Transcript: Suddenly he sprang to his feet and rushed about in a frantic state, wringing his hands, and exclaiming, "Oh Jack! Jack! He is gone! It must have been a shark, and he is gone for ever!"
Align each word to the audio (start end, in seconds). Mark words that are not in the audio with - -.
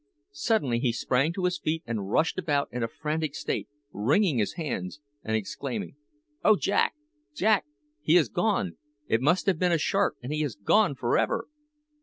Suddenly 0.33 0.79
he 0.79 0.91
sprang 0.93 1.31
to 1.33 1.45
his 1.45 1.59
feet 1.59 1.83
and 1.85 2.09
rushed 2.09 2.39
about 2.39 2.69
in 2.71 2.81
a 2.81 2.87
frantic 2.87 3.35
state, 3.35 3.69
wringing 3.91 4.39
his 4.39 4.53
hands, 4.53 4.99
and 5.23 5.35
exclaiming, 5.35 5.95
"Oh 6.43 6.55
Jack! 6.55 6.95
Jack! 7.35 7.65
He 8.01 8.17
is 8.17 8.27
gone! 8.27 8.77
It 9.07 9.21
must 9.21 9.45
have 9.45 9.59
been 9.59 9.71
a 9.71 9.77
shark, 9.77 10.15
and 10.23 10.33
he 10.33 10.41
is 10.41 10.55
gone 10.55 10.95
for 10.95 11.19
ever!" 11.19 11.47